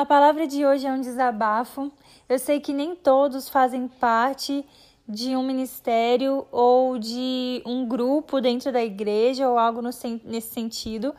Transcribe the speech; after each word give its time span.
A 0.00 0.06
palavra 0.06 0.46
de 0.46 0.64
hoje 0.64 0.86
é 0.86 0.90
um 0.90 1.02
desabafo. 1.02 1.92
Eu 2.26 2.38
sei 2.38 2.58
que 2.58 2.72
nem 2.72 2.96
todos 2.96 3.50
fazem 3.50 3.86
parte 3.86 4.64
de 5.06 5.36
um 5.36 5.42
ministério 5.42 6.46
ou 6.50 6.98
de 6.98 7.62
um 7.66 7.86
grupo 7.86 8.40
dentro 8.40 8.72
da 8.72 8.82
igreja 8.82 9.46
ou 9.46 9.58
algo 9.58 9.82
no, 9.82 9.90
nesse 10.24 10.54
sentido, 10.54 11.14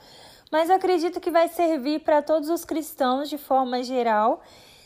mas 0.52 0.68
eu 0.68 0.78
acredito 0.78 1.20
que 1.20 1.30
vai 1.30 1.48
servir 1.48 2.00
para 2.00 2.24
todos 2.24 2.50
os 2.50 2.66
cristãos 2.66 3.30
de 3.30 3.38
forma 3.38 3.84
geral. 3.84 4.42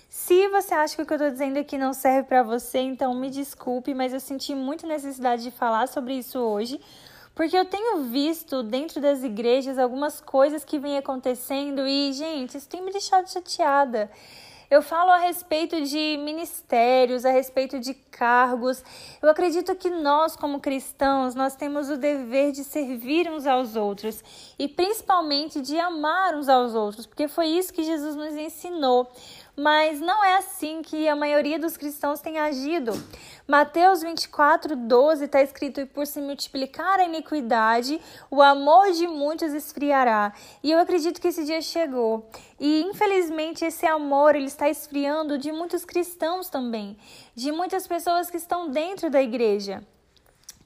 Se 0.09 0.49
você 0.49 0.73
acha 0.73 0.97
que 0.97 1.01
o 1.01 1.05
que 1.05 1.13
eu 1.13 1.15
estou 1.15 1.31
dizendo 1.31 1.57
aqui 1.57 1.77
não 1.77 1.93
serve 1.93 2.27
para 2.27 2.43
você, 2.43 2.79
então 2.79 3.13
me 3.13 3.29
desculpe, 3.29 3.93
mas 3.93 4.11
eu 4.11 4.19
senti 4.19 4.53
muita 4.53 4.85
necessidade 4.85 5.41
de 5.41 5.51
falar 5.51 5.87
sobre 5.87 6.15
isso 6.15 6.37
hoje, 6.37 6.81
porque 7.35 7.57
eu 7.57 7.65
tenho 7.65 8.03
visto 8.03 8.63
dentro 8.63 9.01
das 9.01 9.21
igrejas 9.21 9.77
algumas 9.77 10.21
coisas 10.21 10.63
que 10.63 10.79
vêm 10.79 10.97
acontecendo 10.97 11.85
e, 11.85 12.13
gente, 12.13 12.57
isso 12.57 12.69
tem 12.69 12.81
me 12.81 12.91
deixado 12.91 13.29
chateada. 13.29 14.09
Eu 14.69 14.81
falo 14.81 15.11
a 15.11 15.17
respeito 15.17 15.79
de 15.83 16.17
ministérios, 16.17 17.23
a 17.23 17.29
respeito 17.29 17.79
de 17.79 17.93
cargos. 17.93 18.83
Eu 19.21 19.29
acredito 19.29 19.75
que 19.75 19.89
nós, 19.89 20.35
como 20.35 20.59
cristãos, 20.59 21.35
nós 21.35 21.55
temos 21.55 21.89
o 21.89 21.97
dever 21.97 22.51
de 22.51 22.63
servir 22.63 23.29
uns 23.29 23.45
aos 23.45 23.75
outros 23.75 24.23
e 24.57 24.67
principalmente 24.67 25.61
de 25.61 25.79
amar 25.79 26.33
uns 26.33 26.49
aos 26.49 26.73
outros, 26.73 27.05
porque 27.05 27.27
foi 27.27 27.47
isso 27.47 27.71
que 27.71 27.83
Jesus 27.83 28.15
nos 28.15 28.33
ensinou 28.33 29.11
mas 29.55 29.99
não 29.99 30.23
é 30.23 30.37
assim 30.37 30.81
que 30.81 31.07
a 31.07 31.15
maioria 31.15 31.57
dos 31.57 31.77
cristãos 31.77 32.19
tem 32.19 32.37
agido. 32.37 32.91
Mateus 33.47 34.01
24, 34.01 34.75
12 34.75 35.25
está 35.25 35.41
escrito: 35.41 35.79
E 35.79 35.85
por 35.85 36.05
se 36.05 36.19
multiplicar 36.19 36.99
a 36.99 37.05
iniquidade, 37.05 38.01
o 38.29 38.41
amor 38.41 38.91
de 38.91 39.07
muitos 39.07 39.53
esfriará. 39.53 40.33
E 40.63 40.71
eu 40.71 40.79
acredito 40.79 41.21
que 41.21 41.27
esse 41.27 41.45
dia 41.45 41.61
chegou. 41.61 42.29
E 42.59 42.81
infelizmente 42.81 43.63
esse 43.63 43.85
amor 43.85 44.35
ele 44.35 44.47
está 44.47 44.69
esfriando 44.69 45.37
de 45.37 45.51
muitos 45.51 45.85
cristãos 45.85 46.49
também, 46.49 46.97
de 47.35 47.51
muitas 47.51 47.87
pessoas 47.87 48.29
que 48.29 48.37
estão 48.37 48.69
dentro 48.69 49.09
da 49.09 49.21
igreja. 49.21 49.83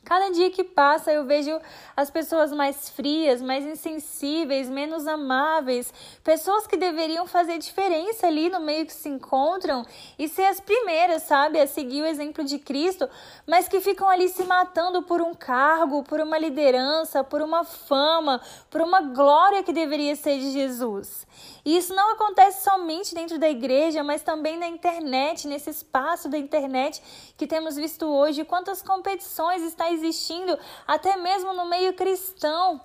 Cada 0.03 0.31
dia 0.31 0.49
que 0.49 0.63
passa 0.63 1.11
eu 1.11 1.25
vejo 1.25 1.59
as 1.95 2.09
pessoas 2.09 2.51
mais 2.51 2.89
frias, 2.89 3.41
mais 3.41 3.65
insensíveis, 3.65 4.69
menos 4.69 5.05
amáveis, 5.05 5.93
pessoas 6.23 6.65
que 6.65 6.77
deveriam 6.77 7.27
fazer 7.27 7.59
diferença 7.59 8.25
ali 8.25 8.49
no 8.49 8.59
meio 8.59 8.85
que 8.85 8.93
se 8.93 9.07
encontram 9.07 9.85
e 10.17 10.27
ser 10.27 10.45
as 10.45 10.59
primeiras, 10.59 11.23
sabe, 11.23 11.59
a 11.59 11.67
seguir 11.67 12.01
o 12.01 12.05
exemplo 12.05 12.43
de 12.43 12.57
Cristo, 12.57 13.07
mas 13.45 13.67
que 13.67 13.81
ficam 13.81 14.09
ali 14.09 14.29
se 14.29 14.43
matando 14.45 15.03
por 15.03 15.21
um 15.21 15.33
cargo, 15.33 16.01
por 16.03 16.19
uma 16.19 16.37
liderança, 16.37 17.23
por 17.23 17.41
uma 17.41 17.63
fama, 17.63 18.41
por 18.69 18.81
uma 18.81 19.01
glória 19.01 19.61
que 19.63 19.73
deveria 19.73 20.15
ser 20.15 20.39
de 20.39 20.51
Jesus. 20.51 21.27
E 21.63 21.77
isso 21.77 21.93
não 21.93 22.13
acontece 22.13 22.63
somente 22.63 23.13
dentro 23.13 23.37
da 23.37 23.49
igreja, 23.49 24.03
mas 24.03 24.21
também 24.21 24.57
na 24.57 24.67
internet, 24.67 25.47
nesse 25.47 25.69
espaço 25.69 26.29
da 26.29 26.37
internet 26.37 27.01
que 27.37 27.45
temos 27.45 27.75
visto 27.75 28.05
hoje, 28.05 28.43
quantas 28.43 28.81
competições 28.81 29.61
está 29.61 29.88
existindo 29.93 30.57
até 30.87 31.17
mesmo 31.17 31.53
no 31.53 31.65
meio 31.65 31.93
cristão. 31.93 32.81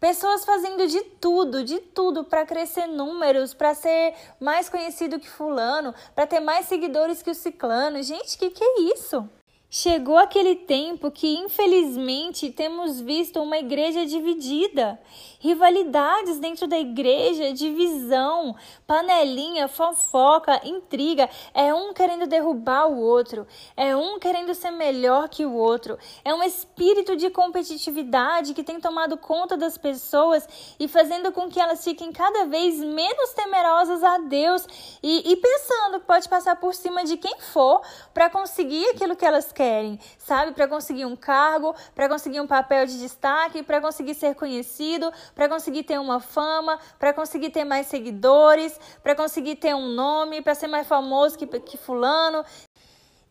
Pessoas 0.00 0.44
fazendo 0.44 0.86
de 0.88 1.00
tudo, 1.20 1.62
de 1.62 1.78
tudo 1.78 2.24
para 2.24 2.44
crescer 2.44 2.88
números, 2.88 3.54
para 3.54 3.72
ser 3.72 4.14
mais 4.40 4.68
conhecido 4.68 5.20
que 5.20 5.28
fulano, 5.28 5.94
para 6.14 6.26
ter 6.26 6.40
mais 6.40 6.66
seguidores 6.66 7.22
que 7.22 7.30
o 7.30 7.34
ciclano. 7.34 8.02
Gente, 8.02 8.36
que 8.36 8.50
que 8.50 8.64
é 8.64 8.80
isso? 8.94 9.28
Chegou 9.74 10.18
aquele 10.18 10.54
tempo 10.54 11.10
que, 11.10 11.34
infelizmente, 11.34 12.50
temos 12.50 13.00
visto 13.00 13.40
uma 13.40 13.56
igreja 13.56 14.04
dividida, 14.04 15.00
rivalidades 15.40 16.38
dentro 16.38 16.66
da 16.66 16.78
igreja, 16.78 17.54
divisão, 17.54 18.54
panelinha, 18.86 19.68
fofoca, 19.68 20.60
intriga. 20.62 21.26
É 21.54 21.72
um 21.72 21.94
querendo 21.94 22.26
derrubar 22.26 22.86
o 22.86 23.00
outro, 23.00 23.46
é 23.74 23.96
um 23.96 24.18
querendo 24.18 24.54
ser 24.54 24.72
melhor 24.72 25.30
que 25.30 25.46
o 25.46 25.54
outro. 25.54 25.98
É 26.22 26.34
um 26.34 26.42
espírito 26.42 27.16
de 27.16 27.30
competitividade 27.30 28.52
que 28.52 28.62
tem 28.62 28.78
tomado 28.78 29.16
conta 29.16 29.56
das 29.56 29.78
pessoas 29.78 30.46
e 30.78 30.86
fazendo 30.86 31.32
com 31.32 31.48
que 31.48 31.58
elas 31.58 31.82
fiquem 31.82 32.12
cada 32.12 32.44
vez 32.44 32.78
menos 32.78 33.30
temerosas 33.30 34.02
a 34.02 34.18
Deus 34.18 34.66
e, 35.02 35.32
e 35.32 35.36
pensando 35.36 35.98
que 35.98 36.06
pode 36.06 36.28
passar 36.28 36.56
por 36.56 36.74
cima 36.74 37.04
de 37.04 37.16
quem 37.16 37.40
for 37.40 37.80
para 38.12 38.28
conseguir 38.28 38.86
aquilo 38.90 39.16
que 39.16 39.24
elas 39.24 39.50
querem 39.50 39.61
querem, 39.62 39.96
sabe? 40.18 40.50
Para 40.50 40.66
conseguir 40.66 41.06
um 41.06 41.14
cargo, 41.14 41.72
para 41.94 42.08
conseguir 42.08 42.40
um 42.40 42.48
papel 42.48 42.84
de 42.84 42.98
destaque, 42.98 43.62
para 43.62 43.80
conseguir 43.80 44.14
ser 44.14 44.34
conhecido, 44.34 45.12
para 45.36 45.48
conseguir 45.48 45.84
ter 45.84 46.00
uma 46.00 46.18
fama, 46.18 46.80
para 46.98 47.12
conseguir 47.12 47.50
ter 47.50 47.64
mais 47.64 47.86
seguidores, 47.86 48.76
para 49.04 49.14
conseguir 49.14 49.54
ter 49.54 49.72
um 49.72 49.86
nome, 49.86 50.42
para 50.42 50.56
ser 50.56 50.66
mais 50.66 50.88
famoso 50.88 51.38
que, 51.38 51.46
que 51.46 51.78
Fulano. 51.78 52.44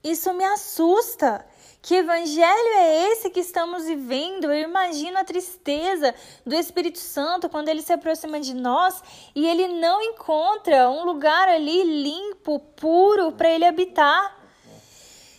Isso 0.02 0.34
me 0.34 0.46
assusta. 0.46 1.46
Que 1.82 1.96
evangelho 1.96 2.74
é 2.78 3.12
esse 3.12 3.30
que 3.30 3.40
estamos 3.42 3.86
vivendo? 3.86 4.46
Eu 4.46 4.70
imagino 4.70 5.18
a 5.18 5.26
tristeza 5.26 6.16
do 6.46 6.56
Espírito 6.56 7.00
Santo 7.00 7.50
quando 7.50 7.68
ele 7.68 7.82
se 7.82 7.92
aproxima 7.92 8.40
de 8.40 8.54
nós 8.54 9.04
e 9.36 9.48
ele 9.48 9.68
não 9.68 10.02
encontra 10.02 10.90
um 10.90 11.04
lugar 11.04 11.50
ali 11.50 11.84
limpo, 11.84 12.60
puro 12.60 13.32
para 13.34 13.50
ele 13.50 13.66
habitar. 13.66 14.41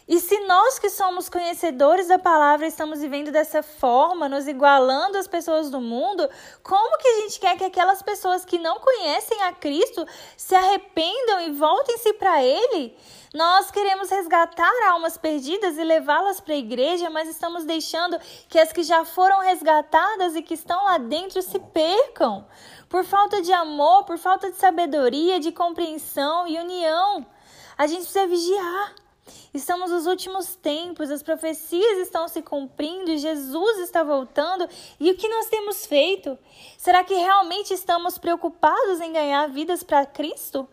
E 0.09 0.19
se 0.19 0.39
nós 0.47 0.79
que 0.79 0.91
somos 0.91 1.29
conhecedores 1.29 2.09
da 2.09 2.19
palavra 2.19 2.67
estamos 2.67 3.01
vivendo 3.01 3.31
dessa 3.31 3.63
forma, 3.63 4.29
nos 4.29 4.49
igualando 4.49 5.17
às 5.17 5.29
pessoas 5.29 5.71
do 5.71 5.81
mundo, 5.81 6.29
como 6.63 6.99
que 6.99 7.07
a 7.07 7.21
gente 7.21 7.39
quer 7.39 7.57
que 7.57 7.65
aquelas 7.65 8.03
pessoas 8.03 8.45
que 8.45 8.59
não 8.59 8.81
conhecem 8.81 9.43
a 9.45 9.53
Cristo 9.53 10.05
se 10.37 10.55
arrependam 10.55 11.41
e 11.43 11.53
voltem-se 11.53 12.15
para 12.15 12.43
Ele? 12.43 12.97
Nós 13.33 13.71
queremos 13.71 14.11
resgatar 14.11 14.71
almas 14.91 15.17
perdidas 15.17 15.79
e 15.79 15.85
levá-las 15.85 16.41
para 16.41 16.53
a 16.53 16.59
igreja, 16.59 17.09
mas 17.09 17.29
estamos 17.29 17.65
deixando 17.65 18.19
que 18.49 18.59
as 18.59 18.73
que 18.73 18.83
já 18.83 19.05
foram 19.05 19.41
resgatadas 19.41 20.34
e 20.34 20.43
que 20.43 20.55
estão 20.55 20.84
lá 20.84 20.99
dentro 20.99 21.41
se 21.41 21.59
percam. 21.59 22.47
Por 22.91 23.05
falta 23.05 23.41
de 23.41 23.53
amor, 23.53 24.05
por 24.05 24.19
falta 24.19 24.51
de 24.51 24.59
sabedoria, 24.59 25.41
de 25.41 25.51
compreensão 25.51 26.47
e 26.47 26.59
união. 26.59 27.25
A 27.79 27.87
gente 27.87 28.03
precisa 28.03 28.27
vigiar. 28.27 29.02
Estamos 29.55 29.91
nos 29.91 30.06
últimos 30.06 30.56
tempos, 30.56 31.10
as 31.10 31.22
profecias 31.22 31.99
estão 31.99 32.27
se 32.27 32.43
cumprindo 32.43 33.10
e 33.10 33.19
Jesus 33.19 33.78
está 33.78 34.03
voltando. 34.03 34.69
E 34.99 35.10
o 35.10 35.16
que 35.16 35.28
nós 35.28 35.47
temos 35.47 35.87
feito? 35.87 36.38
Será 36.78 37.05
que 37.05 37.15
realmente 37.15 37.72
estamos 37.75 38.19
preocupados 38.19 39.00
em 39.00 39.12
ganhar 39.12 39.49
vidas 39.49 39.83
para 39.83 40.06
Cristo? 40.06 40.69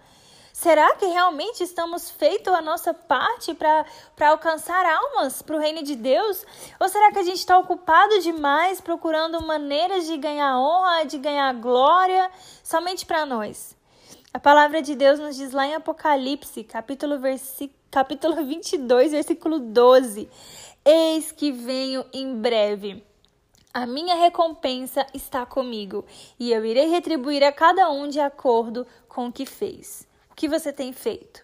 Será 0.53 0.93
que 0.95 1.05
realmente 1.05 1.63
estamos 1.63 2.09
feito 2.09 2.49
a 2.49 2.61
nossa 2.61 2.93
parte 2.93 3.53
para 3.53 3.85
alcançar 4.29 4.85
almas 4.85 5.41
para 5.41 5.55
o 5.55 5.59
reino 5.59 5.83
de 5.83 5.95
Deus? 5.95 6.45
Ou 6.79 6.89
será 6.89 7.11
que 7.11 7.19
a 7.19 7.23
gente 7.23 7.37
está 7.37 7.57
ocupado 7.57 8.19
demais 8.19 8.81
procurando 8.81 9.41
maneiras 9.41 10.05
de 10.05 10.17
ganhar 10.17 10.59
honra, 10.59 11.05
de 11.05 11.17
ganhar 11.17 11.53
glória 11.53 12.29
somente 12.61 13.05
para 13.05 13.25
nós? 13.25 13.78
A 14.31 14.37
palavra 14.37 14.79
de 14.79 14.93
Deus 14.93 15.17
nos 15.19 15.35
diz 15.35 15.53
lá 15.53 15.65
em 15.65 15.73
Apocalipse, 15.73 16.63
capítulo, 16.63 17.17
versi... 17.17 17.73
capítulo 17.89 18.35
22, 18.45 19.11
versículo 19.11 19.57
12: 19.57 20.29
Eis 20.85 21.31
que 21.31 21.51
venho 21.51 22.05
em 22.13 22.39
breve. 22.39 23.03
A 23.73 23.87
minha 23.87 24.13
recompensa 24.13 25.03
está 25.15 25.47
comigo, 25.47 26.05
e 26.39 26.51
eu 26.51 26.63
irei 26.63 26.89
retribuir 26.89 27.43
a 27.43 27.51
cada 27.51 27.89
um 27.89 28.07
de 28.07 28.19
acordo 28.19 28.85
com 29.07 29.25
o 29.25 29.31
que 29.31 29.47
fez. 29.47 30.07
O 30.29 30.35
que 30.35 30.47
você 30.47 30.71
tem 30.71 30.93
feito? 30.93 31.43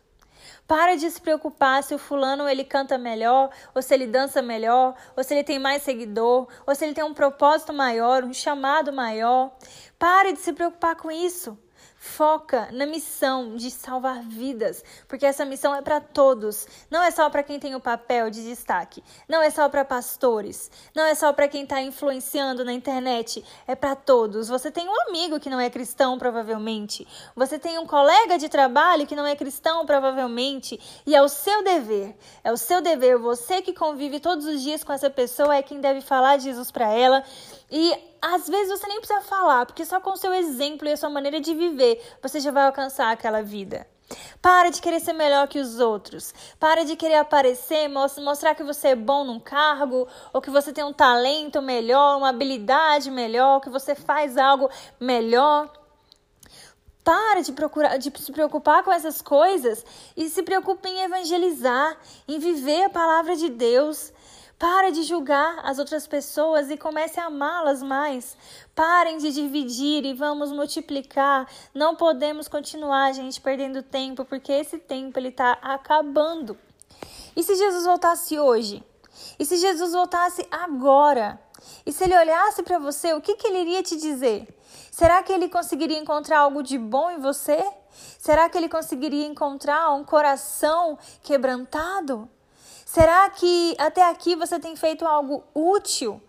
Para 0.67 0.95
de 0.95 1.09
se 1.09 1.19
preocupar 1.19 1.81
se 1.81 1.95
o 1.95 1.99
fulano 1.99 2.47
ele 2.47 2.63
canta 2.63 2.99
melhor, 2.99 3.49
ou 3.73 3.81
se 3.81 3.95
ele 3.95 4.05
dança 4.05 4.43
melhor, 4.43 4.93
ou 5.17 5.23
se 5.23 5.33
ele 5.33 5.43
tem 5.43 5.57
mais 5.57 5.81
seguidor, 5.81 6.47
ou 6.67 6.75
se 6.75 6.85
ele 6.85 6.93
tem 6.93 7.03
um 7.03 7.15
propósito 7.15 7.73
maior, 7.73 8.23
um 8.23 8.33
chamado 8.33 8.93
maior. 8.93 9.51
Pare 9.97 10.33
de 10.33 10.39
se 10.39 10.53
preocupar 10.53 10.95
com 10.95 11.09
isso. 11.09 11.57
Foca 12.05 12.69
na 12.71 12.85
missão 12.85 13.55
de 13.55 13.69
salvar 13.71 14.21
vidas, 14.21 14.83
porque 15.07 15.25
essa 15.25 15.43
missão 15.43 15.75
é 15.75 15.81
para 15.81 15.99
todos. 15.99 16.67
Não 16.89 17.03
é 17.03 17.09
só 17.09 17.29
para 17.29 17.43
quem 17.43 17.59
tem 17.59 17.75
o 17.75 17.79
papel 17.79 18.29
de 18.29 18.43
destaque. 18.43 19.03
Não 19.27 19.41
é 19.41 19.49
só 19.49 19.67
para 19.67 19.83
pastores. 19.83 20.69
Não 20.95 21.03
é 21.03 21.15
só 21.15 21.33
para 21.33 21.47
quem 21.47 21.63
está 21.63 21.81
influenciando 21.81 22.63
na 22.63 22.71
internet. 22.71 23.43
É 23.67 23.75
para 23.75 23.95
todos. 23.95 24.47
Você 24.47 24.71
tem 24.71 24.87
um 24.87 25.09
amigo 25.09 25.39
que 25.39 25.49
não 25.49 25.59
é 25.59 25.69
cristão, 25.69 26.17
provavelmente. 26.17 27.05
Você 27.35 27.57
tem 27.57 27.79
um 27.79 27.87
colega 27.87 28.37
de 28.37 28.47
trabalho 28.47 29.07
que 29.07 29.15
não 29.15 29.25
é 29.25 29.35
cristão, 29.35 29.85
provavelmente. 29.85 30.79
E 31.07 31.15
é 31.15 31.21
o 31.21 31.27
seu 31.27 31.63
dever. 31.63 32.15
É 32.43 32.51
o 32.51 32.55
seu 32.55 32.81
dever. 32.81 33.17
Você 33.17 33.61
que 33.63 33.73
convive 33.73 34.19
todos 34.19 34.45
os 34.45 34.61
dias 34.61 34.83
com 34.83 34.93
essa 34.93 35.09
pessoa 35.09 35.55
é 35.55 35.63
quem 35.63 35.81
deve 35.81 36.01
falar 36.01 36.37
Jesus 36.37 36.69
para 36.71 36.87
ela. 36.87 37.23
E 37.69 37.97
às 38.21 38.47
vezes 38.47 38.79
você 38.79 38.87
nem 38.87 38.99
precisa 38.99 39.21
falar, 39.21 39.65
porque 39.65 39.85
só 39.85 39.99
com 39.99 40.11
o 40.11 40.17
seu 40.17 40.33
exemplo 40.33 40.87
e 40.87 40.91
a 40.91 40.97
sua 40.97 41.09
maneira 41.09 41.39
de 41.39 41.53
viver 41.53 42.01
você 42.21 42.39
já 42.39 42.51
vai 42.51 42.65
alcançar 42.65 43.11
aquela 43.11 43.41
vida. 43.41 43.87
Para 44.41 44.69
de 44.69 44.81
querer 44.81 44.99
ser 44.99 45.13
melhor 45.13 45.47
que 45.47 45.59
os 45.59 45.79
outros. 45.79 46.33
Para 46.59 46.85
de 46.85 46.95
querer 46.95 47.15
aparecer, 47.15 47.87
mostrar 47.87 48.53
que 48.53 48.63
você 48.63 48.89
é 48.89 48.95
bom 48.95 49.23
num 49.23 49.39
cargo, 49.39 50.07
ou 50.31 50.41
que 50.41 50.51
você 50.51 50.71
tem 50.71 50.83
um 50.83 50.93
talento 50.93 51.61
melhor, 51.61 52.17
uma 52.17 52.29
habilidade 52.29 53.09
melhor, 53.09 53.61
que 53.61 53.69
você 53.69 53.95
faz 53.95 54.37
algo 54.37 54.69
melhor. 54.99 55.71
Para 57.03 57.41
de 57.41 57.51
procurar, 57.51 57.97
de 57.97 58.11
se 58.19 58.31
preocupar 58.31 58.83
com 58.83 58.91
essas 58.91 59.21
coisas 59.21 59.85
e 60.15 60.29
se 60.29 60.41
preocupe 60.43 60.87
em 60.87 61.01
evangelizar, 61.01 61.97
em 62.27 62.39
viver 62.39 62.85
a 62.85 62.89
palavra 62.89 63.35
de 63.35 63.49
Deus. 63.49 64.11
Para 64.67 64.89
de 64.89 65.03
julgar 65.03 65.59
as 65.63 65.77
outras 65.77 66.07
pessoas 66.07 66.71
e 66.71 66.75
comece 66.75 67.19
a 67.19 67.25
amá-las 67.25 67.83
mais. 67.83 68.35
Parem 68.73 69.19
de 69.19 69.31
dividir 69.31 70.03
e 70.03 70.15
vamos 70.15 70.51
multiplicar. 70.51 71.47
Não 71.71 71.95
podemos 71.95 72.47
continuar, 72.47 73.13
gente, 73.13 73.39
perdendo 73.39 73.83
tempo, 73.83 74.25
porque 74.25 74.51
esse 74.51 74.79
tempo 74.79 75.19
ele 75.19 75.27
está 75.27 75.51
acabando. 75.61 76.57
E 77.35 77.43
se 77.43 77.55
Jesus 77.55 77.85
voltasse 77.85 78.39
hoje? 78.39 78.83
E 79.37 79.45
se 79.45 79.57
Jesus 79.57 79.93
voltasse 79.93 80.43
agora? 80.49 81.39
E 81.85 81.91
se 81.91 82.03
ele 82.03 82.17
olhasse 82.17 82.63
para 82.63 82.79
você, 82.79 83.13
o 83.13 83.21
que, 83.21 83.35
que 83.35 83.45
ele 83.45 83.59
iria 83.59 83.83
te 83.83 83.95
dizer? 83.95 84.47
Será 84.89 85.21
que 85.21 85.31
ele 85.31 85.47
conseguiria 85.47 85.99
encontrar 85.99 86.39
algo 86.39 86.63
de 86.63 86.79
bom 86.79 87.11
em 87.11 87.19
você? 87.19 87.63
Será 88.17 88.49
que 88.49 88.57
ele 88.57 88.67
conseguiria 88.67 89.27
encontrar 89.27 89.93
um 89.93 90.03
coração 90.03 90.97
quebrantado? 91.21 92.27
Será 92.85 93.27
que 93.31 93.75
até 93.79 94.07
aqui 94.07 94.35
você 94.35 94.59
tem 94.59 94.75
feito 94.75 95.05
algo 95.07 95.43
útil 95.55 96.21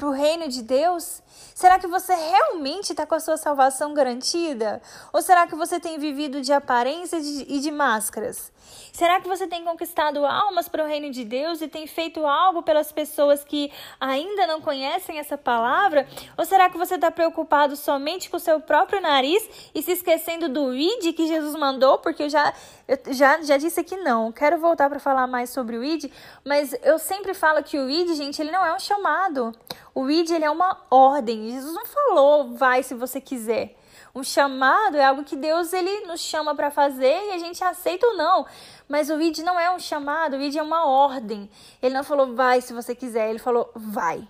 para 0.00 0.08
o 0.08 0.12
reino 0.12 0.48
de 0.48 0.62
Deus? 0.62 1.22
Será 1.54 1.78
que 1.78 1.86
você 1.86 2.14
realmente 2.14 2.92
está 2.92 3.04
com 3.04 3.14
a 3.14 3.20
sua 3.20 3.36
salvação 3.36 3.92
garantida? 3.92 4.80
Ou 5.12 5.20
será 5.20 5.46
que 5.46 5.54
você 5.54 5.78
tem 5.78 5.98
vivido 5.98 6.40
de 6.40 6.54
aparência 6.54 7.18
e 7.18 7.60
de 7.60 7.70
máscaras? 7.70 8.50
Será 8.92 9.20
que 9.20 9.28
você 9.28 9.46
tem 9.46 9.62
conquistado 9.64 10.24
almas 10.24 10.68
para 10.68 10.84
o 10.84 10.86
reino 10.86 11.10
de 11.10 11.24
Deus 11.24 11.60
e 11.60 11.68
tem 11.68 11.86
feito 11.86 12.26
algo 12.26 12.62
pelas 12.62 12.90
pessoas 12.92 13.44
que 13.44 13.70
ainda 14.00 14.46
não 14.46 14.60
conhecem 14.60 15.18
essa 15.18 15.36
palavra? 15.36 16.08
Ou 16.36 16.44
será 16.44 16.70
que 16.70 16.78
você 16.78 16.94
está 16.94 17.10
preocupado 17.10 17.76
somente 17.76 18.30
com 18.30 18.36
o 18.36 18.40
seu 18.40 18.60
próprio 18.60 19.00
nariz 19.00 19.70
e 19.74 19.82
se 19.82 19.92
esquecendo 19.92 20.48
do 20.48 20.74
id 20.74 21.14
que 21.14 21.26
Jesus 21.26 21.54
mandou? 21.56 21.98
Porque 21.98 22.24
eu 22.24 22.30
já, 22.30 22.52
eu 22.88 22.98
já, 23.12 23.42
já 23.42 23.56
disse 23.56 23.82
que 23.84 23.96
não. 23.96 24.32
Quero 24.32 24.58
voltar 24.58 24.88
para 24.88 24.98
falar 24.98 25.26
mais 25.26 25.50
sobre 25.50 25.76
o 25.76 25.84
id, 25.84 26.10
mas 26.44 26.74
eu 26.82 26.98
sempre 26.98 27.34
falo 27.34 27.62
que 27.62 27.78
o 27.78 27.88
id, 27.88 28.14
gente, 28.14 28.40
ele 28.40 28.50
não 28.50 28.64
é 28.64 28.74
um 28.74 28.78
chamado. 28.78 29.52
O 30.00 30.10
id 30.10 30.30
ele 30.30 30.46
é 30.46 30.50
uma 30.50 30.78
ordem. 30.90 31.50
Jesus 31.50 31.74
não 31.74 31.84
falou 31.84 32.54
vai 32.56 32.82
se 32.82 32.94
você 32.94 33.20
quiser. 33.20 33.76
Um 34.14 34.24
chamado 34.24 34.96
é 34.96 35.04
algo 35.04 35.24
que 35.24 35.36
Deus 35.36 35.74
ele 35.74 36.06
nos 36.06 36.20
chama 36.22 36.54
para 36.54 36.70
fazer 36.70 37.28
e 37.28 37.32
a 37.34 37.38
gente 37.38 37.62
aceita 37.62 38.06
ou 38.06 38.16
não. 38.16 38.46
Mas 38.88 39.10
o 39.10 39.20
ID 39.20 39.40
não 39.40 39.60
é 39.60 39.70
um 39.70 39.78
chamado, 39.78 40.38
o 40.38 40.40
ID 40.40 40.56
é 40.56 40.62
uma 40.62 40.86
ordem. 40.86 41.50
Ele 41.82 41.94
não 41.94 42.02
falou 42.02 42.34
vai 42.34 42.62
se 42.62 42.72
você 42.72 42.94
quiser, 42.94 43.28
ele 43.28 43.38
falou 43.38 43.70
vai. 43.74 44.26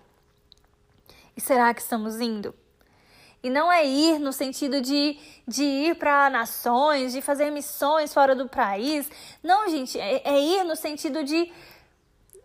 E 1.37 1.41
será 1.41 1.73
que 1.73 1.83
estamos 1.83 2.21
indo? 2.21 2.53
E 3.41 3.49
não 3.49 3.71
é 3.71 3.87
ir 3.87 4.19
no 4.19 4.33
sentido 4.33 4.81
de, 4.81 5.17
de 5.47 5.63
ir 5.63 5.95
para 5.95 6.29
nações, 6.29 7.13
de 7.13 7.23
fazer 7.23 7.49
missões 7.51 8.13
fora 8.13 8.35
do 8.35 8.49
país. 8.49 9.09
Não, 9.41 9.69
gente, 9.69 9.99
é, 10.01 10.21
é 10.25 10.41
ir 10.41 10.65
no 10.65 10.75
sentido 10.75 11.23
de 11.23 11.51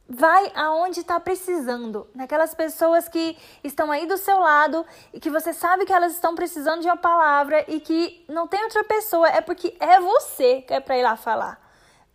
vai 0.08 0.52
aonde 0.56 1.00
está 1.00 1.20
precisando, 1.20 2.08
naquelas 2.14 2.54
pessoas 2.54 3.08
que 3.08 3.38
estão 3.64 3.92
aí 3.92 4.06
do 4.06 4.18
seu 4.18 4.40
lado 4.40 4.86
e 5.12 5.20
que 5.20 5.30
você 5.30 5.52
sabe 5.52 5.86
que 5.86 5.94
elas 5.94 6.14
estão 6.14 6.36
precisando 6.36 6.82
de 6.82 6.88
uma 6.88 6.98
palavra 6.98 7.66
e 7.68 7.80
que 7.80 8.24
não 8.28 8.48
tem 8.48 8.64
outra 8.64 8.84
pessoa, 8.84 9.28
é 9.28 9.42
porque 9.42 9.76
é 9.80 10.00
você 10.00 10.62
que 10.62 10.74
é 10.74 10.80
para 10.80 10.98
ir 10.98 11.04
lá 11.04 11.16
falar. 11.16 11.60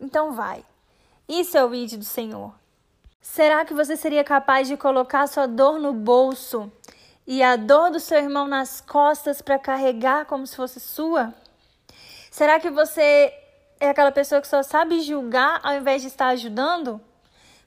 Então 0.00 0.32
vai. 0.32 0.64
Isso 1.28 1.58
é 1.58 1.64
o 1.64 1.74
id 1.74 1.96
do 1.96 2.04
Senhor. 2.04 2.54
Será 3.20 3.64
que 3.64 3.74
você 3.74 3.96
seria 3.96 4.24
capaz 4.24 4.66
de 4.66 4.76
colocar 4.76 5.26
sua 5.26 5.46
dor 5.46 5.78
no 5.78 5.92
bolso 5.92 6.72
e 7.26 7.42
a 7.42 7.54
dor 7.54 7.90
do 7.90 8.00
seu 8.00 8.18
irmão 8.18 8.46
nas 8.46 8.80
costas 8.80 9.42
para 9.42 9.58
carregar 9.58 10.24
como 10.24 10.46
se 10.46 10.56
fosse 10.56 10.80
sua? 10.80 11.34
Será 12.30 12.58
que 12.58 12.70
você 12.70 13.34
é 13.78 13.90
aquela 13.90 14.12
pessoa 14.12 14.40
que 14.40 14.48
só 14.48 14.62
sabe 14.62 15.00
julgar 15.00 15.60
ao 15.62 15.74
invés 15.74 16.02
de 16.02 16.08
estar 16.08 16.28
ajudando? 16.28 17.00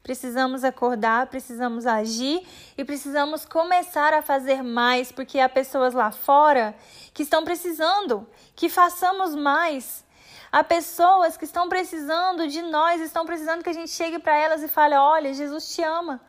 Precisamos 0.04 0.66
acordar, 0.66 1.28
precisamos 1.28 1.88
agir 1.88 2.46
e 2.78 2.84
precisamos 2.84 3.46
começar 3.46 4.14
a 4.14 4.22
fazer 4.22 4.62
mais, 4.62 5.14
porque 5.14 5.40
há 5.40 5.48
pessoas 5.48 5.94
lá 5.94 6.12
fora 6.12 6.76
que 7.14 7.24
estão 7.24 7.46
precisando 7.46 8.28
que 8.54 8.68
façamos 8.68 9.34
mais. 9.34 10.04
Há 10.52 10.62
pessoas 10.62 11.38
que 11.38 11.46
estão 11.46 11.70
precisando 11.70 12.50
de 12.50 12.62
nós, 12.62 13.00
estão 13.00 13.26
precisando 13.26 13.64
que 13.64 13.70
a 13.70 13.74
gente 13.74 13.92
chegue 13.92 14.20
para 14.20 14.36
elas 14.36 14.62
e 14.62 14.68
fale: 14.68 14.94
Olha, 14.94 15.34
Jesus 15.34 15.74
te 15.74 15.82
ama. 15.82 16.20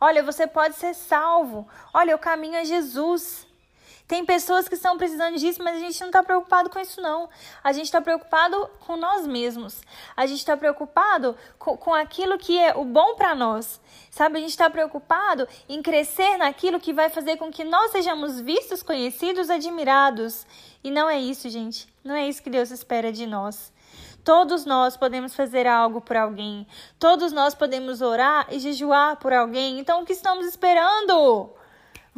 Olha, 0.00 0.22
você 0.22 0.46
pode 0.46 0.76
ser 0.76 0.94
salvo. 0.94 1.68
Olha, 1.92 2.16
o 2.16 2.18
caminho 2.18 2.56
é 2.56 2.64
Jesus. 2.64 3.47
Tem 4.08 4.24
pessoas 4.24 4.66
que 4.66 4.74
estão 4.74 4.96
precisando 4.96 5.36
disso, 5.36 5.62
mas 5.62 5.76
a 5.76 5.80
gente 5.80 6.00
não 6.00 6.08
está 6.08 6.22
preocupado 6.22 6.70
com 6.70 6.80
isso, 6.80 6.98
não. 6.98 7.28
A 7.62 7.74
gente 7.74 7.84
está 7.84 8.00
preocupado 8.00 8.70
com 8.86 8.96
nós 8.96 9.26
mesmos. 9.26 9.82
A 10.16 10.24
gente 10.24 10.38
está 10.38 10.56
preocupado 10.56 11.36
com, 11.58 11.76
com 11.76 11.92
aquilo 11.92 12.38
que 12.38 12.58
é 12.58 12.74
o 12.74 12.86
bom 12.86 13.16
para 13.16 13.34
nós. 13.34 13.78
Sabe, 14.10 14.38
a 14.38 14.40
gente 14.40 14.50
está 14.52 14.70
preocupado 14.70 15.46
em 15.68 15.82
crescer 15.82 16.38
naquilo 16.38 16.80
que 16.80 16.94
vai 16.94 17.10
fazer 17.10 17.36
com 17.36 17.50
que 17.50 17.64
nós 17.64 17.90
sejamos 17.90 18.40
vistos, 18.40 18.82
conhecidos, 18.82 19.50
admirados. 19.50 20.46
E 20.82 20.90
não 20.90 21.10
é 21.10 21.20
isso, 21.20 21.50
gente. 21.50 21.86
Não 22.02 22.14
é 22.14 22.26
isso 22.26 22.42
que 22.42 22.48
Deus 22.48 22.70
espera 22.70 23.12
de 23.12 23.26
nós. 23.26 23.70
Todos 24.24 24.64
nós 24.64 24.96
podemos 24.96 25.34
fazer 25.34 25.66
algo 25.66 26.00
por 26.00 26.16
alguém. 26.16 26.66
Todos 26.98 27.30
nós 27.30 27.54
podemos 27.54 28.00
orar 28.00 28.46
e 28.50 28.58
jejuar 28.58 29.16
por 29.16 29.34
alguém. 29.34 29.78
Então, 29.78 30.00
o 30.00 30.06
que 30.06 30.14
estamos 30.14 30.46
esperando? 30.46 31.57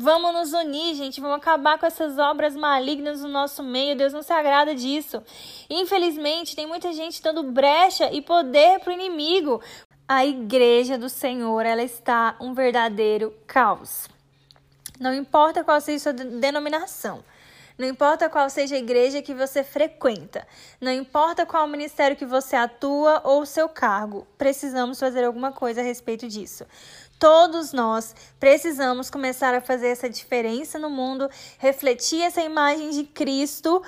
Vamos 0.02 0.32
nos 0.32 0.52
unir, 0.54 0.94
gente. 0.94 1.20
Vamos 1.20 1.36
acabar 1.36 1.78
com 1.78 1.84
essas 1.84 2.16
obras 2.16 2.56
malignas 2.56 3.20
no 3.20 3.28
nosso 3.28 3.62
meio. 3.62 3.94
Deus 3.94 4.14
não 4.14 4.22
se 4.22 4.32
agrada 4.32 4.74
disso. 4.74 5.22
Infelizmente, 5.68 6.56
tem 6.56 6.66
muita 6.66 6.90
gente 6.90 7.20
dando 7.20 7.42
brecha 7.42 8.10
e 8.10 8.22
poder 8.22 8.80
para 8.80 8.88
o 8.88 8.94
inimigo. 8.94 9.60
A 10.08 10.24
igreja 10.24 10.96
do 10.96 11.10
Senhor, 11.10 11.66
ela 11.66 11.82
está 11.82 12.34
um 12.40 12.54
verdadeiro 12.54 13.34
caos. 13.46 14.08
Não 14.98 15.12
importa 15.12 15.62
qual 15.62 15.78
seja 15.82 15.96
a 15.96 16.14
sua 16.14 16.24
denominação. 16.24 17.22
Não 17.76 17.86
importa 17.86 18.30
qual 18.30 18.48
seja 18.48 18.76
a 18.76 18.78
igreja 18.78 19.22
que 19.22 19.32
você 19.32 19.64
frequenta, 19.64 20.46
não 20.78 20.92
importa 20.92 21.46
qual 21.46 21.66
ministério 21.66 22.14
que 22.14 22.26
você 22.26 22.54
atua 22.54 23.22
ou 23.24 23.46
seu 23.46 23.70
cargo, 23.70 24.26
precisamos 24.36 25.00
fazer 25.00 25.24
alguma 25.24 25.50
coisa 25.50 25.80
a 25.80 25.84
respeito 25.84 26.28
disso. 26.28 26.66
Todos 27.20 27.74
nós 27.74 28.14
precisamos 28.40 29.10
começar 29.10 29.54
a 29.54 29.60
fazer 29.60 29.88
essa 29.88 30.08
diferença 30.08 30.78
no 30.78 30.88
mundo, 30.88 31.28
refletir 31.58 32.22
essa 32.22 32.40
imagem 32.40 32.88
de 32.92 33.04
Cristo. 33.04 33.82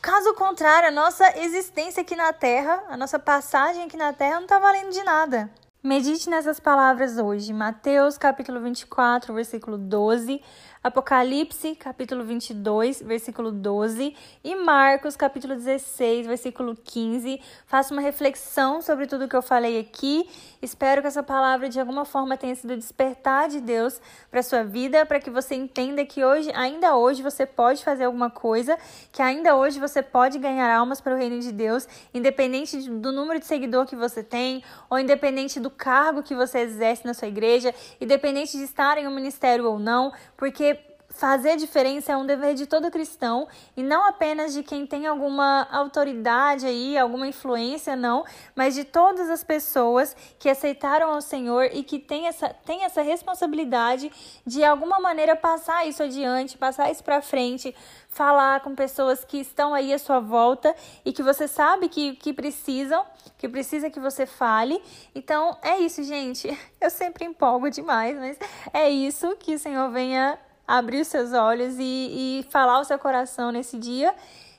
Caso 0.00 0.32
contrário, 0.34 0.86
a 0.86 0.92
nossa 0.92 1.40
existência 1.40 2.02
aqui 2.02 2.14
na 2.14 2.32
Terra, 2.32 2.84
a 2.88 2.96
nossa 2.96 3.18
passagem 3.18 3.82
aqui 3.82 3.96
na 3.96 4.12
Terra 4.12 4.36
não 4.36 4.42
está 4.42 4.60
valendo 4.60 4.92
de 4.92 5.02
nada. 5.02 5.50
Medite 5.82 6.30
nessas 6.30 6.60
palavras 6.60 7.18
hoje. 7.18 7.52
Mateus 7.52 8.16
capítulo 8.16 8.60
24, 8.60 9.34
versículo 9.34 9.76
12. 9.76 10.40
Apocalipse, 10.82 11.74
capítulo 11.74 12.24
22, 12.24 13.02
versículo 13.02 13.50
12, 13.50 14.14
e 14.44 14.54
Marcos, 14.54 15.16
capítulo 15.16 15.56
16, 15.56 16.26
versículo 16.26 16.76
15. 16.76 17.40
Faça 17.66 17.92
uma 17.92 18.00
reflexão 18.00 18.80
sobre 18.80 19.06
tudo 19.08 19.26
que 19.26 19.34
eu 19.34 19.42
falei 19.42 19.80
aqui. 19.80 20.28
Espero 20.62 21.02
que 21.02 21.08
essa 21.08 21.22
palavra 21.22 21.68
de 21.68 21.80
alguma 21.80 22.04
forma 22.04 22.36
tenha 22.36 22.54
sido 22.54 22.76
despertar 22.76 23.48
de 23.48 23.60
Deus 23.60 24.00
para 24.30 24.40
sua 24.40 24.62
vida, 24.62 25.04
para 25.04 25.18
que 25.18 25.30
você 25.30 25.56
entenda 25.56 26.04
que 26.04 26.24
hoje, 26.24 26.50
ainda 26.54 26.96
hoje, 26.96 27.22
você 27.22 27.44
pode 27.44 27.82
fazer 27.82 28.04
alguma 28.04 28.30
coisa, 28.30 28.78
que 29.10 29.20
ainda 29.20 29.56
hoje 29.56 29.80
você 29.80 30.00
pode 30.00 30.38
ganhar 30.38 30.72
almas 30.72 31.00
para 31.00 31.12
o 31.12 31.18
reino 31.18 31.40
de 31.40 31.50
Deus, 31.50 31.88
independente 32.14 32.88
do 32.88 33.10
número 33.10 33.40
de 33.40 33.46
seguidor 33.46 33.84
que 33.84 33.96
você 33.96 34.22
tem, 34.22 34.62
ou 34.88 34.98
independente 34.98 35.58
do 35.58 35.70
cargo 35.70 36.22
que 36.22 36.36
você 36.36 36.60
exerce 36.60 37.04
na 37.04 37.14
sua 37.14 37.26
igreja, 37.26 37.74
independente 38.00 38.56
de 38.56 38.62
estar 38.62 38.96
em 38.96 39.08
um 39.08 39.14
ministério 39.14 39.66
ou 39.66 39.78
não, 39.78 40.12
porque 40.36 40.77
fazer 41.18 41.56
diferença 41.56 42.12
é 42.12 42.16
um 42.16 42.24
dever 42.24 42.54
de 42.54 42.64
todo 42.64 42.92
cristão 42.92 43.48
e 43.76 43.82
não 43.82 44.06
apenas 44.06 44.52
de 44.54 44.62
quem 44.62 44.86
tem 44.86 45.04
alguma 45.04 45.66
autoridade 45.68 46.64
aí, 46.64 46.96
alguma 46.96 47.26
influência, 47.26 47.96
não, 47.96 48.24
mas 48.54 48.76
de 48.76 48.84
todas 48.84 49.28
as 49.28 49.42
pessoas 49.42 50.14
que 50.38 50.48
aceitaram 50.48 51.12
ao 51.12 51.20
Senhor 51.20 51.70
e 51.72 51.82
que 51.82 51.98
têm 51.98 52.28
essa, 52.28 52.50
têm 52.64 52.84
essa 52.84 53.02
responsabilidade 53.02 54.12
de 54.46 54.62
alguma 54.62 55.00
maneira 55.00 55.34
passar 55.34 55.84
isso 55.88 56.04
adiante, 56.04 56.56
passar 56.56 56.88
isso 56.88 57.02
para 57.02 57.20
frente, 57.20 57.74
falar 58.08 58.60
com 58.60 58.76
pessoas 58.76 59.24
que 59.24 59.38
estão 59.38 59.74
aí 59.74 59.92
à 59.92 59.98
sua 59.98 60.20
volta 60.20 60.72
e 61.04 61.12
que 61.12 61.22
você 61.22 61.48
sabe 61.48 61.88
que, 61.88 62.14
que 62.14 62.32
precisam, 62.32 63.04
que 63.36 63.48
precisa 63.48 63.90
que 63.90 63.98
você 63.98 64.24
fale. 64.24 64.80
Então 65.12 65.58
é 65.62 65.80
isso, 65.80 66.00
gente. 66.04 66.48
Eu 66.80 66.90
sempre 66.90 67.24
empolgo 67.24 67.68
demais, 67.70 68.16
mas 68.16 68.38
é 68.72 68.88
isso 68.88 69.34
que 69.34 69.56
o 69.56 69.58
Senhor 69.58 69.90
venha 69.90 70.38
abrir 70.68 71.00
os 71.00 71.08
seus 71.08 71.32
olhos 71.32 71.76
e, 71.78 72.42
e 72.42 72.46
falar 72.50 72.78
o 72.78 72.84
seu 72.84 72.98
coração 72.98 73.50
nesse 73.50 73.78
dia. 73.78 74.14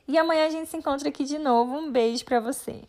E 0.08 0.18
amanhã 0.18 0.48
a 0.48 0.50
gente 0.50 0.68
se 0.68 0.76
encontra 0.76 1.08
aqui 1.08 1.24
de 1.24 1.38
novo. 1.38 1.78
Um 1.78 1.92
beijo 1.92 2.26
para 2.26 2.40
você. 2.40 2.82